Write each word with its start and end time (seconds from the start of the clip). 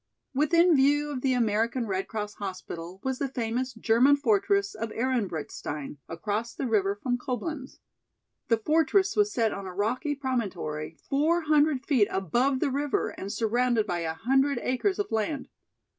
Within 0.33 0.75
view 0.75 1.11
of 1.11 1.21
the 1.21 1.33
American 1.35 1.85
Red 1.85 2.07
Cross 2.07 2.33
hospital 2.41 2.99
was 3.03 3.19
the 3.19 3.27
famous 3.27 3.71
German 3.75 4.15
fortress 4.15 4.73
of 4.73 4.89
Ehrenbreitstein 4.89 5.97
across 6.09 6.55
the 6.55 6.65
river 6.65 6.95
from 6.95 7.19
Coblenz. 7.19 7.77
The 8.47 8.57
fortress 8.57 9.15
was 9.15 9.31
set 9.31 9.53
on 9.53 9.67
a 9.67 9.75
rocky 9.75 10.15
promontory 10.15 10.97
four 11.07 11.41
hundred 11.41 11.85
feet 11.85 12.07
above 12.09 12.61
the 12.61 12.71
river 12.71 13.09
and 13.09 13.31
surrounded 13.31 13.85
by 13.85 13.99
a 13.99 14.15
hundred 14.15 14.57
acres 14.63 14.97
of 14.97 15.11
land. 15.11 15.49